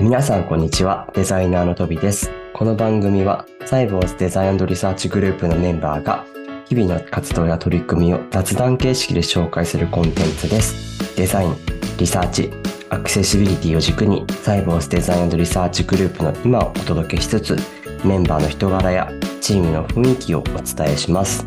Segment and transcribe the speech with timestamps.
[0.00, 1.06] 皆さんこんにちは。
[1.12, 2.30] デザイナーのトビです。
[2.54, 6.24] この番組はサイボウズデザインリサーチグループのメンバーが
[6.66, 11.16] 日々の活動や取り組みを雑談形式で紹介するコンテンツです。
[11.16, 11.56] デザイン
[11.98, 12.50] リサーチ
[12.88, 17.58] アクセシビリティを軸にサイボウズデザインリサーチグループの今をお届けしつつ
[18.02, 19.12] メンバーの人柄や
[19.42, 21.44] チームの雰囲気をお伝えします。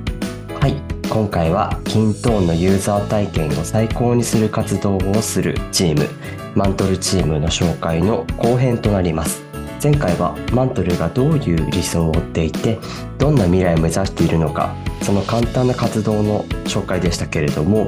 [0.61, 0.75] はい。
[1.09, 6.42] 今回は kintone のユーザー体験を最高にする活動をするチーム。
[6.55, 9.43] マントルチームの紹介の後編となります
[9.81, 12.79] 前回はマントルがどういう理想を追っていて
[13.17, 17.87] どんな未来を目指しているのかその簡単な活動の紹介でしたけれども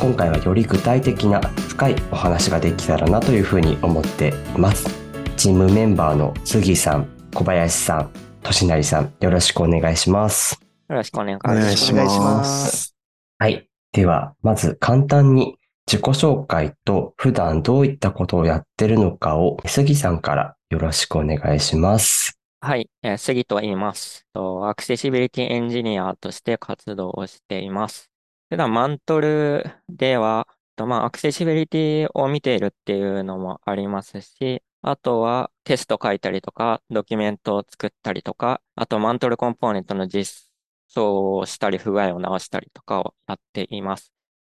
[0.00, 4.88] 今回はより具体的な深いお話ができたらなというふうに思っています
[5.36, 8.10] チームメンバーの杉さん小林さん
[8.42, 11.76] 俊成さんよろしくお願いしますよろしくお願い。
[11.76, 12.94] します。
[13.38, 13.68] はい。
[13.92, 15.56] では、まず簡単に
[15.88, 22.36] 自己紹介と普段どういったことをやってるのかを杉さんからよろしくお願いします。
[22.60, 24.26] はい、杉と言います。
[24.34, 28.10] アクセシビリティエンジニアとして活動をしています。
[28.50, 40.48] 普段マントルでは、まあ、アクセシビリティを見ているっていうのもありますし、あとはテスト書いたりとか、ドキュメントを作ったりとか、あとマントルコンポーネントの実
[40.88, 44.06] 装をしたり、不具合を直したりとかをやっています。
[44.06, 44.12] よ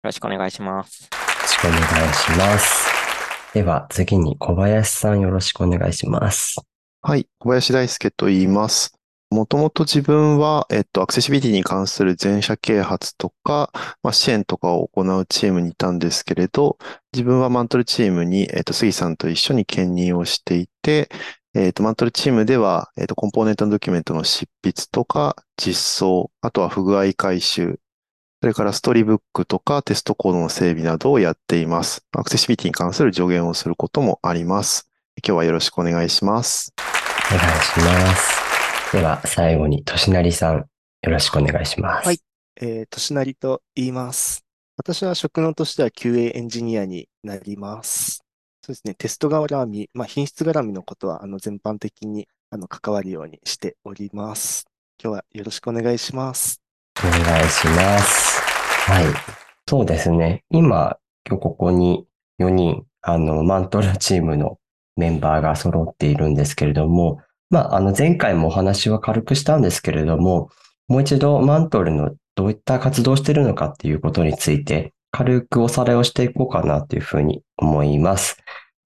[0.04, 1.17] ろしくお願いします。
[1.48, 1.82] しくお願い
[2.14, 2.86] します。
[3.54, 6.56] では、次に小林さんよろしくお願いします。
[7.00, 8.94] はい、小林大輔と言います。
[9.30, 13.70] もともと自分は、えっと、アクセシビリティに関する全社啓発とか、
[14.02, 16.76] まあ、支援とかを行うチームにいたんですけれど、
[17.14, 21.08] 自分はマントルチームに、えっと、杉さんと一緒に兼任をしていて、
[21.54, 27.80] えっと、マントルチームでは、えっと、コンポーネントのドキュメントの執筆とか、実装、あとは不具合回収、
[28.40, 32.04] それからストーリーブックとかテストコードの整備などをやっています。
[32.12, 34.88] アクセシビリティに関する助言をすることもあります。
[35.26, 36.72] 今日はよろしくお願いします。
[37.32, 38.96] お願いします。
[38.96, 40.66] では、最後に俊成さんよ
[41.02, 42.06] ろしくお願いします。
[42.06, 42.20] はい
[42.60, 44.44] えー、としなりと言います。
[44.76, 48.22] 私は職能としては QA エンジニアになります。
[48.62, 54.66] そうですね、テスト絡み、まあ、品質絡みのことはあの全般的にあの関わるようにしております。
[55.02, 56.67] 今日はよろしくお願いします。
[57.04, 58.40] お願いします。
[58.90, 59.04] はい。
[59.68, 60.42] そうですね。
[60.50, 60.98] 今、
[61.28, 62.06] 今日ここに
[62.38, 64.58] 4人、あの、マントルチームの
[64.96, 67.20] メンバーが揃っているんですけれども、
[67.50, 70.50] まあ、あの、前回もお話は軽くしたんですけれども、
[70.88, 78.38] もう一度マントルのどういった活動をしているのかっていうことについて、軽くおさらいをしていこうかなというふうに思います。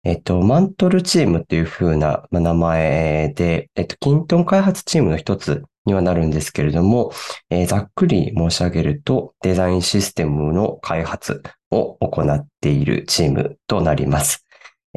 [0.05, 7.13] えっと、マントルチームっていうふうな名前で、えっと、キントン開発チームの一つにはなるんですけれども、
[7.51, 14.45] えーざっくり申し上げると、デザインシステムの開発を行っているチームとなります。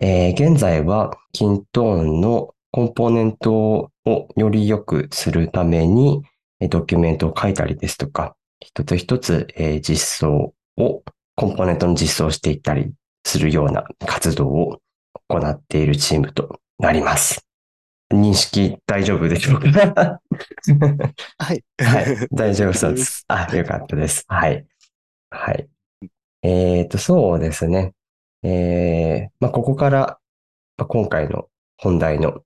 [0.01, 3.91] えー現在は、キントーンのコンポーネントを
[4.35, 6.21] より良くするために、
[6.69, 11.03] ドキュメントを書いたりですとか、一つ一つ、えー実装を、
[11.35, 12.91] コンポーネントの実装していったり
[13.25, 14.79] するような活動を
[15.27, 17.45] 行っているチームとなります。
[18.13, 20.19] 認識大丈夫でしょうか？
[21.37, 21.63] はい。
[21.79, 22.27] はい。
[22.31, 23.23] 大丈夫そうです。
[23.27, 24.23] あ、よかったです。
[24.27, 24.65] はい。
[25.29, 25.67] はい。
[26.43, 27.93] えっと、そうですね。
[28.43, 30.19] えー、まあ、ここから、
[30.77, 31.47] まあ今回の
[31.77, 32.41] 本題の、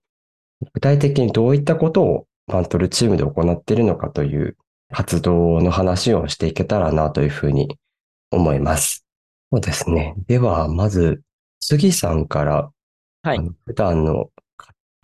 [0.72, 4.56] 具体的にどういったことをマントルチームで行っているのかという
[4.92, 7.78] 活動の話をしていけたらなというふうに
[8.30, 9.04] 思います。
[9.50, 10.14] そうですね。
[10.26, 11.22] では、まず、
[11.60, 12.70] 杉さんから、
[13.22, 14.30] はい普段のか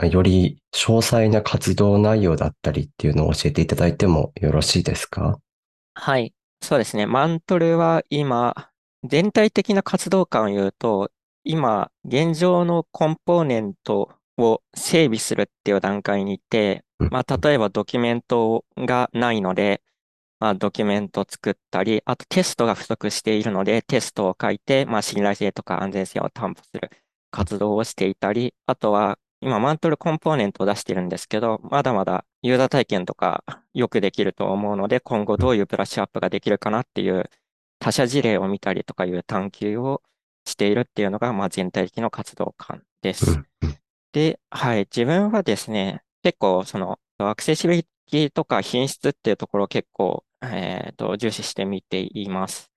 [0.02, 5.38] より詳細な活動内容だったりっていうのを教えていただいてもよろしいですか？
[5.94, 6.34] はい。
[6.60, 7.06] そうですね。
[7.06, 8.70] マントルは今、
[9.04, 11.10] 全体的な活動感を言うと、
[11.44, 19.82] 今、現状のコンポーネントを整備するっていう段階にいて、うんまあ、例えばドキュメントがないので、
[20.40, 26.90] まあ、ドキュメントを作ったり、あとテストが不足しているので、テストを書いて、まあ、信頼性とか安全性を担保する
[27.30, 33.44] 活動をしていたり、あとは、今、マントルコンポーネントを出してるんですけど、まだまだユーザー体験とか
[33.74, 37.28] よくできると思うので、今後どういうブラッシュアップができるかなっていう
[37.78, 40.00] 他社事例を見たりとかいう探求を
[40.46, 43.42] しているっていうのが、まあ、全体的な活動感です。
[44.12, 52.70] で、はい、自分はですね、結構そのアクセシビリティとか品質っていうところを結構、えーと、重視して見ています。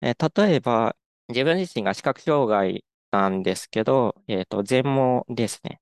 [0.00, 0.96] えー例えば、
[1.28, 5.80] 自分自身が視覚障害なんですけど、えっと、全盲ですね。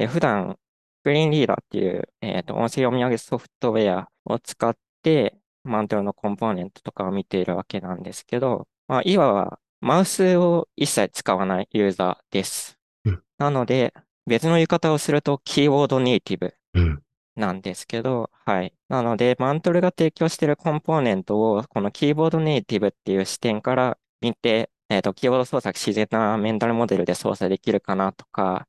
[0.00, 0.56] で、普段、
[1.00, 13.22] スクリーンリーダーっていう、えっと、音声読み上げソフトウェアを使って、マントルのコンポーネントとかを見ているわけなんですけど、まあ、いわば、マウスを一切使わないユーザーですうん。
[13.36, 13.92] なので、
[14.26, 17.02] 別の言い方をすると、キーボードネイティブうん。
[17.36, 18.72] なんですけど、はい。
[18.88, 28.66] なので、マントルが提供しているコンポーネントを、このキーボードネイティブっていう視点から見て、えっと、キーボード操作自然なメンタルモデルで操作できるかなとか、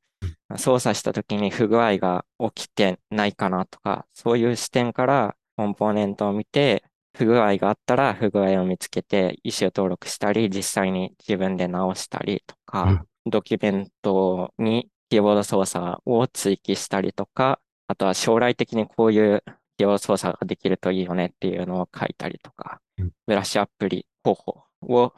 [0.56, 2.24] 操作した時に不具合が
[2.54, 6.84] 起きてないかなとか、そういう視点からコンポーネントを見て、
[7.16, 19.44] 不具合があったら不具合を見つけて、イシュー登録したり、実際に自分で直したりとか、ドキュメントにキーボード操作を追記したりとか、あとは将来的にこういう
[19.76, 25.12] キーボード操作ができるといいよねっていうのを書いたりとかうん、ブラッシュアップリ方法を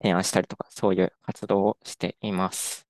[0.00, 2.83] 提案したりとか、そういう活動をしています。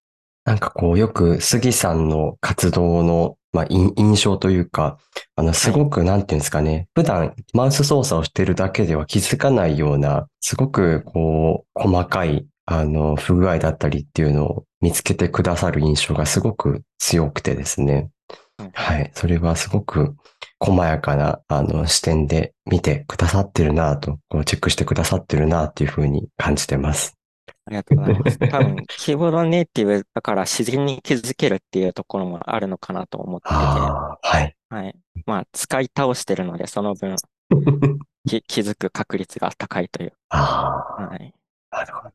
[0.45, 4.99] なんかこう、よく杉さんの活動の、まあ、印印象というか、
[5.37, 18.11] あの、すごく、なんていうんですかね、普段マウス操作をしてるだけでは気づかないような、すごくこう、細かい、あの、不具合だったりっていうのを見つけてくださる印象がすごく強くてですね。
[18.59, 19.11] うんはい。
[19.15, 20.15] それはすごく
[20.61, 27.17] 細やかな、あの、視点で見てくださってるなと、こうチェックしてくださってるなっていうふうに感じてます。
[27.67, 28.39] ありがとうございます。
[28.51, 34.57] 多分、キーボードネイティブだから自然に気づけるっていうところもあるのかなと思ってて、ああ、はい。
[34.69, 34.95] はい。
[35.27, 37.17] まあ、使い倒してるので、その分、
[38.27, 40.13] き気づく確率が高いという。
[40.31, 41.33] ああ、はい。
[41.71, 42.15] なるほど。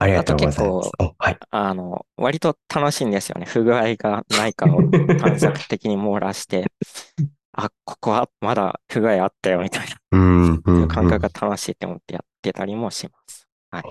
[0.00, 1.04] ありがとうございますあ。
[1.04, 1.38] おはい。
[1.50, 3.46] あの、割と楽しいんですよね。
[3.46, 4.80] 不具合がないかを
[5.18, 6.72] 探索的に網羅して、
[7.52, 13.46] あ、ここはまだ不具合あったよみたいな、うん、う、んいう感覚が楽しいって思ってやってたりもします。
[13.70, 13.82] はい。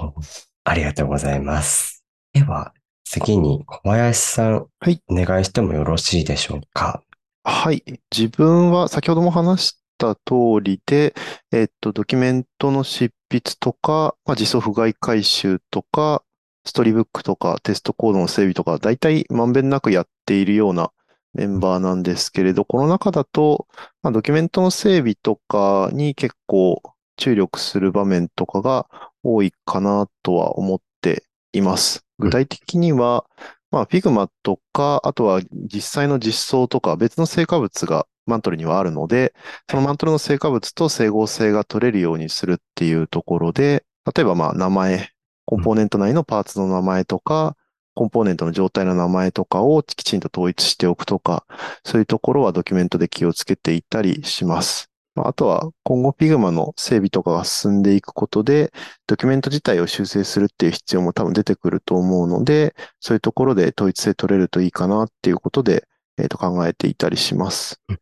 [0.69, 2.03] おありがとうございます。
[2.31, 2.73] では、
[3.03, 7.01] 次に小林さん、はいお願いしてもよろしいでしょうか？
[7.43, 7.83] はい。
[8.15, 10.21] 自分は先ほども話した通
[10.61, 11.15] りで、
[11.51, 16.21] えっと、ドキュメントの執筆とか、まあ、実装不具合回収とか、
[16.65, 20.91] ストーリーブックとか、テストコードの整備とか、大体まんべんなくやっているような
[21.33, 23.65] メンバーなんですけれど、この中だと、
[24.03, 26.83] まあ、ドキュメントの整備とかに結構
[27.19, 28.87] 注力する場面とかが
[29.23, 32.05] 多いかなとは思っています。
[32.17, 33.25] 具体的には、
[33.71, 39.33] まあ、Figma とか、あとは実際の実装とか別の成果物がマントルにはあるので、
[39.69, 43.83] そのマントルの成果物と整合性が取れるようにするっていうところで、
[44.15, 45.09] 例えばまあ名前、
[45.45, 47.55] コンポーネント内のパーツの名前とか、
[47.95, 51.45] コンポーネントの状態の名前とかをきちんと統一しておくとか、
[51.83, 54.88] そういうところはドキュメントで気をつけていたりします。
[55.15, 58.71] まああとは今後 Figma の整備とかが進んでいくことで、
[59.07, 67.99] ドキュメント自体を修正するっていう必要も多分出てくると思うので、そういうところで統一性取れるといいかなっていうことで、えっと考えていたりしますうん。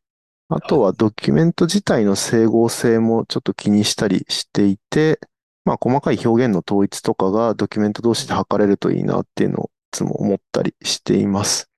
[0.50, 5.19] あとはドキュメント自体の整合性もちょっと気にしたりしていて、
[5.65, 11.69] まあ細かい表現の統一とかがドキュメント同士で測れるといいなっていうのをいつも思ったりしています。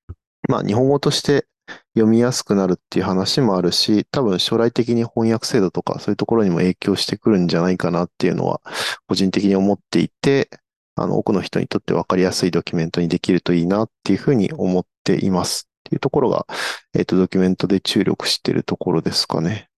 [0.47, 1.45] まあ日本語として
[1.95, 8.61] 読みやすくなるっていう話もあるし、多分将来的に翻訳精度とかそういうところにも影響してくるんじゃないかなっていうのは
[9.07, 10.49] 個人的に思っていて、
[10.95, 15.69] あの、多くの人にとって分かりやすいドキュメントにできるといいなっていうふうに思っています。
[15.69, 16.45] っていうところが、
[16.93, 19.69] えっと、ドキュメントで注力しているところですかね。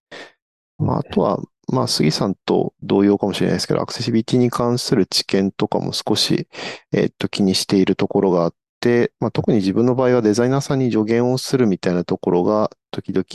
[0.77, 1.39] まあ、あとは、
[1.71, 6.47] まあ、杉さんと同様かもしれないですけど、アクセシビリティに関する知見とかも少し、
[6.91, 8.60] えっと、気にしているところがあって、
[9.19, 13.26] まあ、特に自分の場合はデザイナーさんに助言をするみたいなところが時々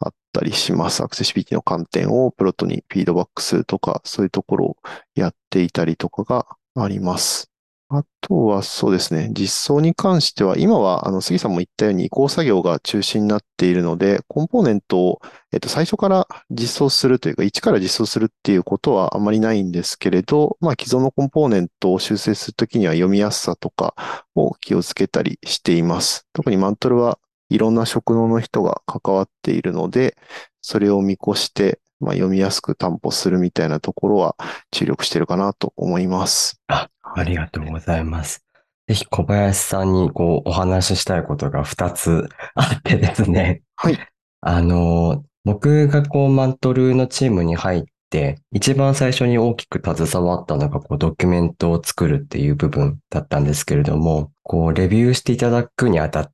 [0.00, 1.02] あったりします。
[1.02, 4.76] アクセシビリティの観点をプロットにフィードバックするとか、そういうところを
[5.14, 6.46] やっていたりとかが
[6.82, 7.50] あります。
[7.90, 23.94] あとはそうですね、実装に関しては、今は、あの、杉さんも言ったように移行作業が中心になっているので、コンポーネントを、えっと、最初から実装するというか、一から実装するっていうことはあまりないんですけれど、まあ、既存のコンポーネントを修正するときには読みやすさとか
[24.34, 26.26] を気をつけたりしています。
[26.34, 27.18] 特にマントルは
[27.48, 30.14] いろんな職能の人が関わっているので、
[30.60, 34.36] それを見越して、まあ、読みやすく担保するみたいなところは
[34.70, 36.60] 注力しているかなと思います。
[36.68, 36.88] あ
[37.22, 38.44] りがとうございます。
[38.88, 43.62] ぜひ小林さんにこうお話ししたいことが2つ あってですね。
[43.76, 43.98] はい。
[44.40, 56.32] あの、僕がこうマントルのチームに入って、一番最初に大きく携わったのがこうドキュメントを作るっていう部分だったんですけれども、こうレビューしていただくにあたって、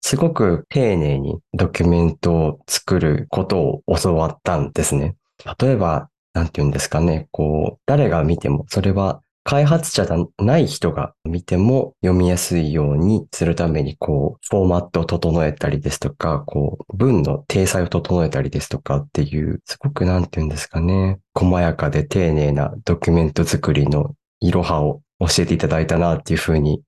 [0.00, 5.16] すごく丁寧にドキュメントを作ることを教わったんですね。
[5.60, 26.82] 例えば、なんて言うんですかね、こう、誰が見ても、それは開発者じゃない人が見ても読みやすいようにするために、こう、フォーマットを整えたりですとか、こう、文の体裁を整えたりですとかっていう、すごくなんて言うんですかね、細やかで丁寧なドキュメント作りのいろはを教えていただいたなっていうふうに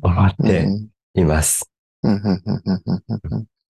[0.00, 0.68] 思って、
[1.14, 1.70] います。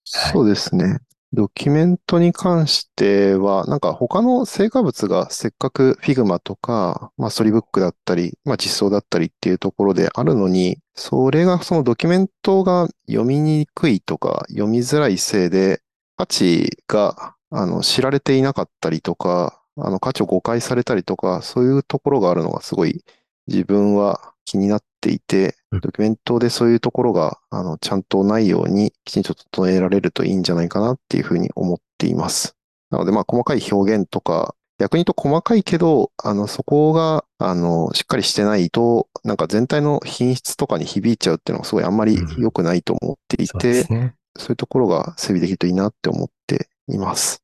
[0.04, 0.98] そうですね。
[1.34, 15.80] ドキュメントに関しては、なんか他の成果物がせっかく Figma とか、まあ、ストリーブックだったり、まあ、実装だったりっていうところであるのに、それがそのドキュメントが読みにくいとか、読みづらいせいで、
[16.18, 23.04] 価値が、あの、知られていなかったりとか、あの、価値を誤解されたりとか、そういうところがあるのがすごい
[23.46, 32.56] 自分は気になっていてうん、ドキュメントでそういうところが、あの、ちゃんとないようにきちんと整えられるといいんじゃないかなっていうふうに思っています。
[32.90, 44.14] なので、まあ、細かい表現とか、逆に言うと細かいけど、あの、そこが、あの、しっかりしてないと、なんか全体の品質とかに響いちゃうっていうのがすごいあんまり良くないと思っていそうでて、すね。
[44.36, 47.42] そういうところが整備できるといいなって思っています。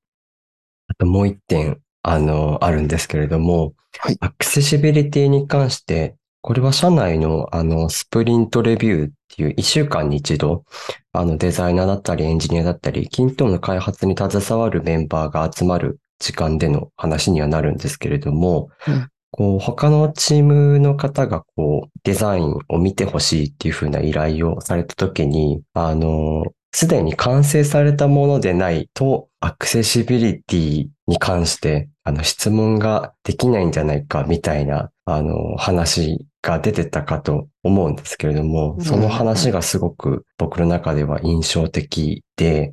[0.88, 10.64] あともう一点、あの、あるんですけれども、はいアクセシビリティに関して、これは社内の、あの、スプリントレビューっていう一週間に一度、
[11.12, 19.08] あの、デザイナーだったりエンジニアだったり、キントーンの開発に携わるメンバーが集まる時間での話にはなるんですけれども、うん。
[19.30, 42.72] こう、他のチームの方がこう、デザインを見てほしいっていう風な依頼をされたときに、あの、すでに完成されたものでないと、アクセシビリティに関して、あの、質問ができないんじゃないか、みたいな、あの、話が出てたかと思うんですけれども、うんその話がすごく僕の中では印象的で、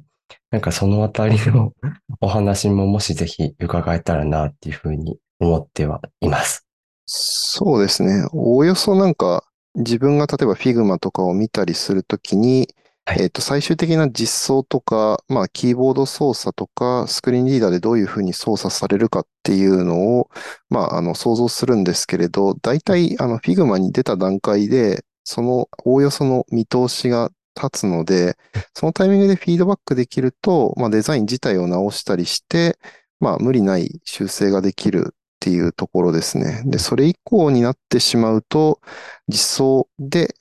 [0.51, 1.73] なんかそのあたりの
[2.21, 6.65] お話ももしぜひ伺えたらな、っていうふうに思ってはいます。
[7.05, 8.25] そうですね。
[8.31, 9.43] おおよそなんか、
[9.75, 12.69] 自分が例えば Figma とかを見たりするときに、
[13.07, 20.29] はいえっと、最終的な実装とか、まあ、キーボード操作とか、スクリーンリーダーでどういうふうに操作されるかっていうのを、
[20.69, 28.37] まあ、あの、想像するんですけれど、大体、あの、Figma に出た段階で、その、おおよその見通しが立つので、
[28.73, 32.79] そのタイミングでフィードバックできると、まあ、デザイン自体を直したりして、
[33.19, 36.63] まあ、無理ない修正ができるっていうところですね。
[36.65, 38.81] で、それ以降になってしまうと、
[39.27, 40.33] 実装で、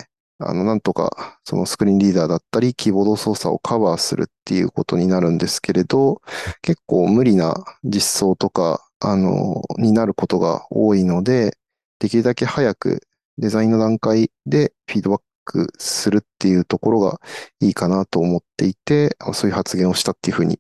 [0.48, 6.22] あの、なんとか、そのスクリーンリーダーだったり、キーボード操作をカバーするっていうことになるんですけれど、
[6.62, 11.56] 結構無理な実装とか、あの、になることが多いので、
[11.98, 13.06] できるだけ早く
[13.38, 17.20] デザインの段階でフィードバックするっていうところが
[17.60, 20.58] いいかなと思っていて、そういう発言をしたっていうふうに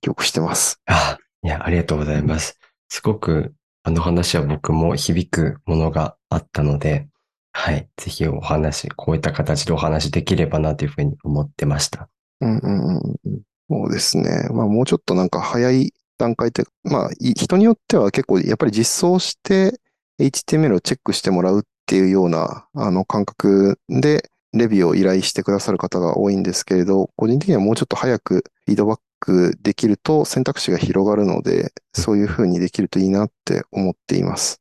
[0.00, 0.80] 記憶してます。
[0.86, 2.58] あ、いや、ありがとうございます。
[2.88, 7.08] すごく、あの話は僕も響くものがあったので、
[7.52, 7.88] はい。
[7.96, 12.08] ぜひお話、こういった形でお話できればなというふうに思ってました。
[12.40, 13.42] うんうんうんうん。
[13.70, 14.48] そうですね。
[14.50, 19.78] まあもうちょっとなんか早い段階って、まあい人によっては結構やっぱり実装して
[20.18, 34.60] HTML をチェックしてもらうっていうようなあの感覚でレビューを依頼してくださる方が多いんですけれど、個人的にはもうちょっと早くフィードバックできると選択肢が広がるので、そういうふうにできるといいなって思っています。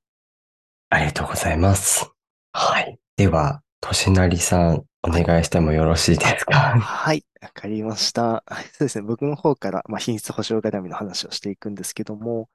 [0.89, 2.11] ありがとうございます。
[2.53, 2.97] はい。
[3.15, 6.53] では、としなりさん、お願いしてもよろしいですか？
[6.79, 8.43] はい、わかりました。
[8.45, 12.49] はいそうですね、僕の方から、まあ、品質保証絡みの話をしていくんですけども、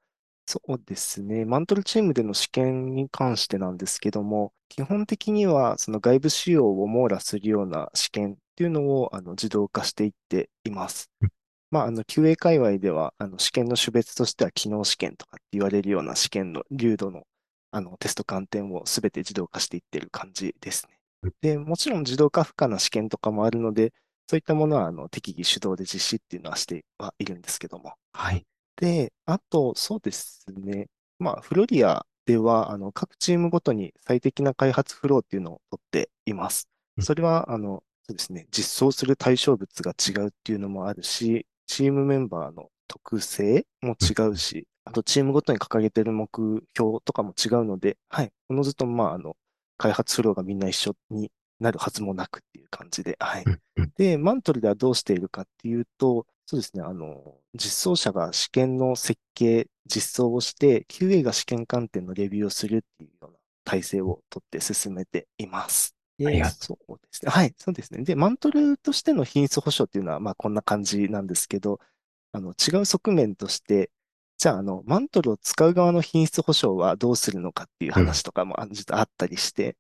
[0.47, 11.11] そうですね、マントルチームでの試験に関してなんですけども、基本的にはその外部仕様を網羅するような試験っていうのをあの自動化していっています。
[11.73, 17.25] まあ、あの QA 界隈ではあの試験の種別としては機能試験とかって言われるような試験の流度の
[17.77, 21.31] あのテスト観点をすべて自動化していってる感じですね。
[21.43, 23.93] で、もちろん自動化不可な試験とかもあるので、
[24.29, 27.93] そういったものはあの適宜手動で実施っていうのはしてはいるんですけども。
[28.13, 28.45] はい。
[28.77, 30.89] で、あと、そうですね。
[31.19, 36.69] まあ、フロリアでは、あの、各チームごとに最適な開発フローっていうのを取っています。
[36.99, 38.47] うんそれは、あの、そうですね。
[38.51, 46.31] 実装する対象物が違うっていうのもあるし、チームメンバーの特性も違うし、あとチームごとに掲げてる目
[46.75, 48.33] 標とかも違うので、はい。
[48.49, 49.37] おのずと、まあ、あの、
[49.77, 53.45] 開発フローがみんな一緒になるはずもなくっていう感じで、はい。
[53.99, 65.97] で、マントルではどうしているかっていうと、そうですね、あの、実装者が試験の設計、実装をして、QA が試験観点のレビューをするっていうような体制をとって進めています。
[66.19, 67.31] で、そうですね。
[67.31, 68.05] はい、そうですね。
[68.05, 71.81] で、マントルとしての品質保証っていうのは、まあ、こんな感じなんですけど、
[72.33, 73.91] あの、違う側面として、
[74.47, 79.77] じゃあ、あの、マントルを使う側の品質保証はどうするのかっていう話とかもあ実はあったりして、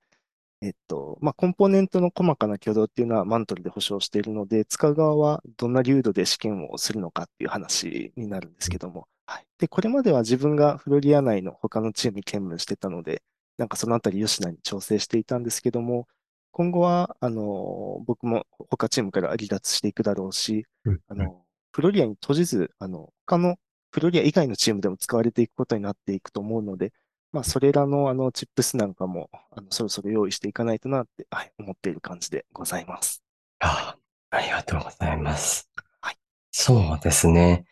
[0.61, 9.47] えっと、まあ、コンポーネントの細かな挙動っていうのはマントルで保証しているので、使う側はどんな流度で試験をするのかっていう話になるんですけども、はい。
[9.61, 13.23] で、これまでは自分がフロリア内の他のチームに兼務してたので、
[13.59, 16.09] なんかそのあたり吉野に調整していたんですけども、
[16.51, 23.59] 今後は、あの、僕も他チームから離脱していくだろうし、うんあの、フロリアに閉じず、あの、他の
[23.97, 26.93] フロリア以外のチームでも使われていくことになっていくと思うので、
[27.33, 33.23] まあ、それらの、あの、チップスなんかも、あの、そろそろ用意していかないとなって、はい、思っている感じでございます。
[33.61, 33.97] あ
[34.29, 35.71] ありがとうございます。
[36.03, 36.17] はい
[36.51, 37.65] そうですね。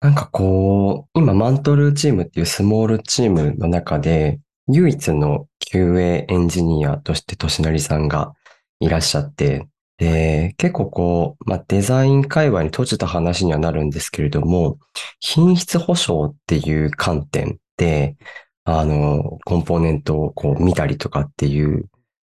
[0.00, 8.34] なんかこう、今マントルチームっていうスモールチームの中で、唯一の QA エンジニアとしてとしなりさんが
[8.78, 9.66] いらっしゃって、
[10.02, 14.78] で、結構こう、まあ、デザイン界隈に閉じた話にはなるんですけれども、
[15.20, 18.16] 品質保証っていう観点で、
[18.64, 21.88] あの、コンポーネントをこう見たりとかっていう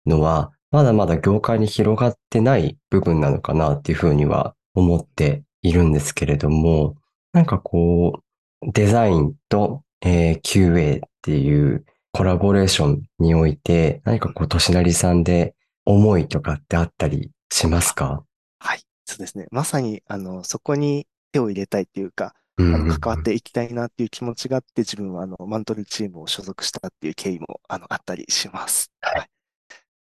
[0.07, 6.95] のは、まだまだ業界に広がってない部分なのかなっていうふうには思っているんですけれども、
[7.33, 8.23] なんかこ
[8.63, 18.25] う、デザインと、え QA っていうコラボレーションにおいて、何かこう、としなりさんで思いとかってあったりしますか？
[18.59, 18.83] はい。
[19.05, 19.47] そうですね。
[19.51, 28.91] まさに、あの、そこに手を入れたいっていうか、ああの、関わっていきたいなっていう気持ちがあって、自分は、あの、マントルチームを所属したっていう経緯も、あの、あったりします。
[29.01, 29.29] はいはい。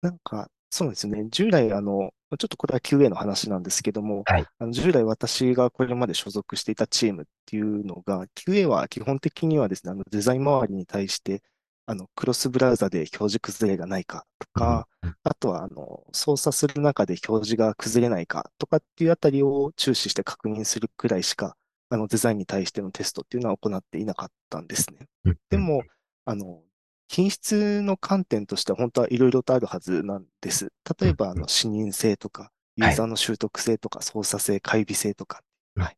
[0.03, 1.27] なんか、そうですね。
[1.31, 11.43] 従来、あの、ちょっとこれは QA の話なんですけども、はいあの従来私がこれまで所属していたチームっていうのが、QA は基本的にはですね、あの、デザイン周りに対して、
[11.87, 14.89] あの、クロスブラウザで表示崩れがないかとか、
[15.23, 21.57] あとは、あの、操作する中で表示が崩れないかとかっていうあたりを注視して確認するくらいしか、
[21.91, 25.07] あの、デザインに対してのテストっていうのは行っていなかったんですね。
[25.51, 25.87] でも、
[26.25, 26.63] あの、
[27.09, 30.73] 品質の観点としては本当はいろいろとあるはずなんです。
[31.01, 35.43] 例えば、あうんの、視認性とか、ユーザーの習得性とか、操作性、回避性とか。
[35.77, 35.97] うんはい。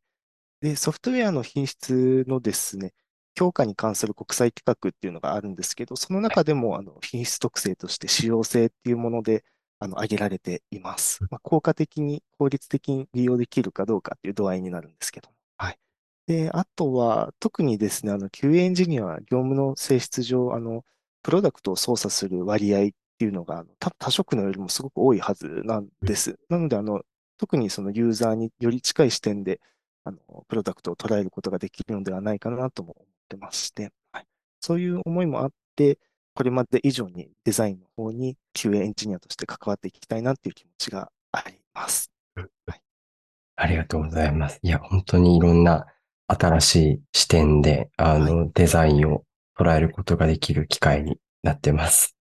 [0.61, 2.93] で、ソフトウェアの品質のですね、
[3.39, 9.45] 評価に関する国際規格っていうのがあるんですけど、その中でも、あの、品質特性として使用性っていうもので、
[9.79, 11.23] あの、挙げられています。
[11.31, 15.35] まあ、効果的に、効率的に利用できるかどうかっていう度合いになるんですけども。
[15.57, 15.79] はい。
[16.27, 20.83] で、あとは、特にですね、あの、QA エンジニアは業務の性質上、あの、
[21.23, 26.37] プロダクトを操作する割合っていうのが、あの多他職のよりもすごく多いはずなんです。
[26.49, 27.03] なので、あの、
[27.37, 29.61] 特にそのユーザーにより近い視点で、
[30.03, 34.25] あの、プロダクトを捉えることができるのではないかなとも思ってまして、はい。
[34.59, 35.99] そういう思いもあって、
[36.33, 42.11] これまで以上にデザインの方に QA エンジニアとして関わっていきたいなっていう気持ちがあります。
[43.55, 44.59] ありがとうございます。
[44.63, 45.85] いや、本当にいろんな
[46.27, 49.25] 新しい視点で、あの、デザインを
[49.57, 52.15] 捉えることができる機会になってます。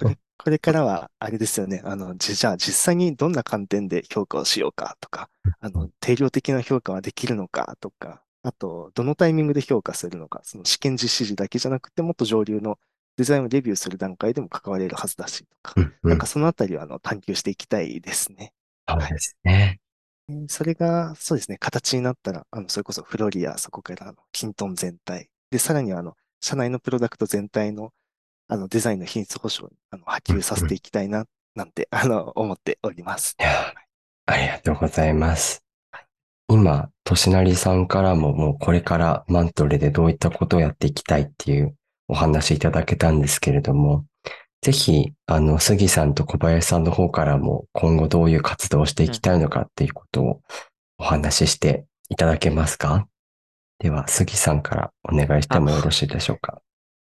[0.00, 1.82] これ、これからは、あれですよね。
[1.84, 12.78] あの、じ、じゃあ実際にどんな観点で評価をしようかとか、あの、定量的な評価はできるのかとか、あと、どのタイミングで評価するのか、その試験実施時だけじゃなくて、もっと上流の
[13.16, 18.52] デザインをレビューする段階でも関われるはずだしとか、うんうんなんかそのあたりは、あの、探求していきたいですね。
[18.88, 19.80] そうですね。
[20.28, 25.28] えそれが、そうですね、形になったら、あの、それこそフロリア、そこからあの、キントン全体。
[25.50, 27.92] で、さらにあの、社内のプロダクト全体の、
[28.48, 33.36] あの、デザインの品質保証に、あの、波及させていきたいな、なんて、あの、思っております。
[33.40, 33.74] いや、
[34.26, 35.63] ありがとうございます。
[36.48, 41.76] 今、としなりさんからももうこれからマントレでどういったことをやっていきたいっていう
[42.08, 44.04] お話いただけたんですけれども、
[44.62, 50.40] ぜひ、あの、杉さんと小林さんの方からも今後どういう活動をしていきたいのかっていうことを
[50.98, 53.06] お話ししていただけますか？
[53.78, 56.62] では、杉さんからお願いしてもよろしいでしょうか？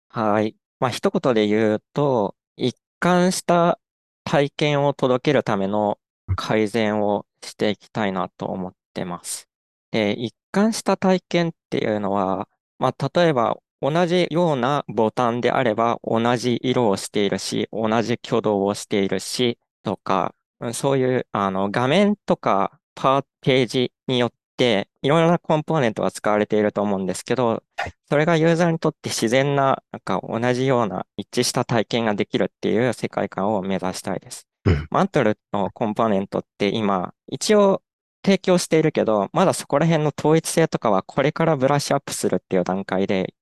[0.08, 0.56] はい。
[0.80, 3.78] まあ、一言で言うと、一貫した
[4.24, 5.98] 体験を届けるための
[6.36, 9.48] 改善をしていきたいなと思ってます。
[9.90, 27.64] で、一貫した体験っていうのは、まあ、例えば同じようなボタンであれば同じ色をしているし、同じ挙動をしているし、とか、うんそういうあの画面とかパーページによっていろいろなコンポーネントが使われていると思うんですけど、
[28.08, 34.86] それがユーザーにとって自然な、なんか同じような一致した体験ができるっていう世界観を目指したいですうん。
[34.90, 37.82] マントルのコンポーネントって今、一応
[38.24, 43.34] 提供しているけど、まだそこら辺の統一性とかはこれからブラッシュアップするっていう段階で、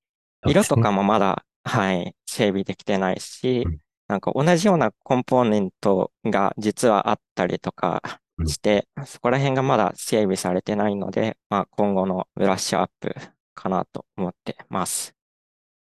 [0.45, 8.01] 色とかもまだ、はい、整備できてないしうん、なんか同じようなコンポーネントが実はあったりとか
[8.47, 13.15] して、そこら辺がまだ整備されてないので、まあ今後のブラッシュアップ
[13.53, 15.13] かなと思ってます。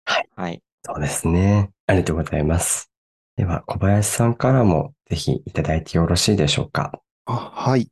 [0.04, 0.28] はい。
[0.36, 0.62] はい。
[0.84, 1.70] そうですね。
[1.86, 2.90] ありがとうございます。
[3.36, 7.00] では、小林さんからもぜひいただいてよろしいでしょうか？
[7.24, 7.88] あ、はい。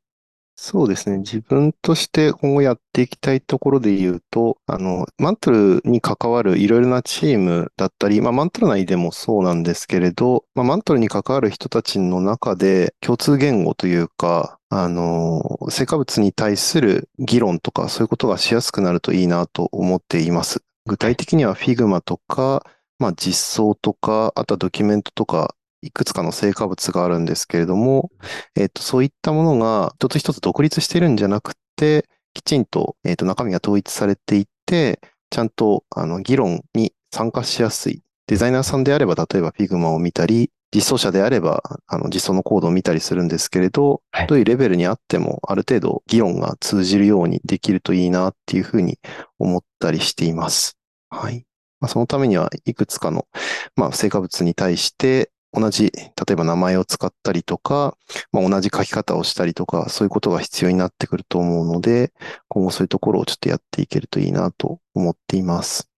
[0.63, 1.17] そうですね。
[1.19, 20.63] 自分として今後やっていきたいところで言うと、あの、マントルに関わるいろいろなチームだったり、まあ、マントル内でもそうなんですけれど、まあ、マントルに関わる人たちの中で共通言語というか、あの、成果物に対する議論とかそういうことがしやすくなるといいなと思っています。
[20.85, 22.67] 具体的には Figma とか、
[22.99, 28.11] まあ、実装とか、あとはドキュメントとか、いくつかの成果物があるんですけれども、
[28.57, 38.03] えっと、そういったものが一つ一つ独立してるんじゃなくて、きちんと、えっと、中身が統一されていって、ちゃんと、あの、議論に参加しやすい。
[38.27, 48.99] デザイナーさんであれば、例えば Figma を見たり、実装者であれば、あの、実装のコードを見たりするんですけれど、はいどういうレベルにあっても、ある程度議論が通じるようにできるといいなっていうふうに
[49.39, 50.77] 思ったりしています。
[51.09, 51.45] はい。
[51.81, 53.27] まあ、そのためには、いくつかの、
[53.75, 57.97] まあ、成果物に対して、同じ、例えば名前を使ったりとか、
[58.33, 62.13] まあ、同じ書き方をしたりとか、そういうことが必要になってくると思うので、
[62.49, 65.89] 今後そういうところをちょっとやっていけるといいなと思っています。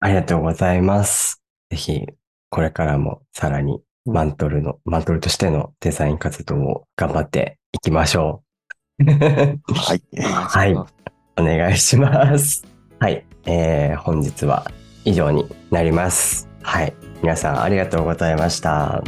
[0.00, 1.42] ありがとうございます。
[1.70, 2.06] ぜひ、
[2.50, 8.42] これからもさらにマントルの、マントルとしてのデザイン活動を頑張っていきましょ
[8.98, 9.04] う。
[9.04, 10.02] はい。
[10.22, 10.74] はい
[11.38, 12.64] お願いします。
[12.98, 13.26] はい。
[13.44, 14.70] えー、本日は
[15.04, 16.48] 以上になります。
[16.62, 17.05] はい。
[17.22, 18.96] 皆さんありがとうございました。
[18.96, 19.02] あ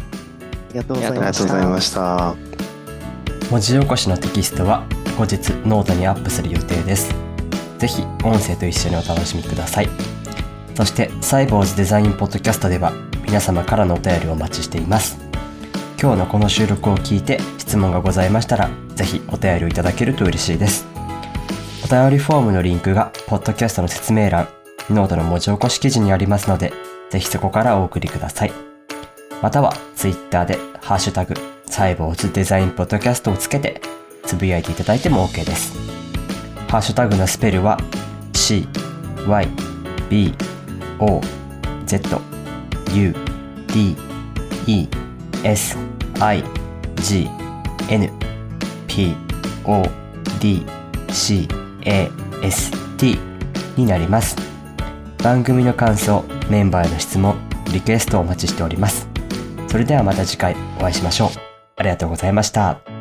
[0.72, 1.08] りがとうござ
[1.62, 2.34] いました。
[3.50, 4.84] 文字起こしのテキストは
[5.16, 7.14] 後日ノートにアップする予定です。
[7.78, 9.88] ぜひ音声と一緒にお楽しみください。
[10.74, 12.92] そしてサイボウズデザインポッドキャストでは
[13.24, 15.18] 皆様からのお便りをお待ちしています。
[16.00, 20.86] 今日のこの収録を聞いて質問がございましたらぜひお便りをいただけると嬉しいです。
[21.84, 24.48] お便りフォームのリンクがポッドキャストの説明欄、
[24.90, 26.72] ノートの文字起こし記事にありますので
[27.10, 28.52] ぜひそこからお送りください。
[29.42, 31.34] またはツイッターでハッシュタグ
[31.66, 33.80] サイボウズデザインポッドキャストをつけて
[34.24, 35.76] つぶやいていただいても OK です。
[36.68, 37.78] ハッシュタグのスペルは
[38.34, 38.66] C、
[39.26, 39.48] Y、
[40.10, 40.34] B、
[40.98, 41.20] O、
[41.86, 42.20] Z、
[42.94, 43.14] U、
[43.68, 43.96] D、
[44.66, 44.88] E、
[45.44, 45.76] S、
[46.20, 46.44] I、
[46.96, 47.28] G、
[47.88, 48.10] N、
[48.86, 49.14] P、
[49.64, 49.82] O、
[50.40, 50.66] D、
[51.10, 51.48] C、
[51.84, 52.10] A、
[52.42, 53.18] S、T
[53.76, 54.36] になります。
[55.22, 57.36] 番組の感想、メンバーへの質問、
[57.72, 59.08] リクエストをお待ちしております。
[59.68, 61.28] それではまた次回お会いしましょう。
[61.76, 62.97] ありがとうございました。